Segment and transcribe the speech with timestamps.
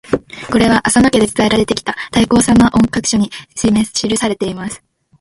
[0.51, 4.81] これは浅野家で伝えられてきた「太閤様御覚書」に記されています。